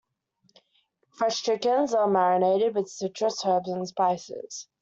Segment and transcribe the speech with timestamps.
[1.11, 4.67] Fresh chickens are marinated with citrus, herbs and spices.